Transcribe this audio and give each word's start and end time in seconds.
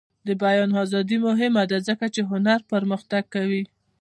د 0.27 0.29
بیان 0.43 0.69
ازادي 0.83 1.17
مهمه 1.27 1.63
ده 1.71 1.77
ځکه 1.87 2.05
چې 2.13 2.21
هنر 2.31 2.59
پرمختګ 2.71 3.23
کوي. 3.35 3.63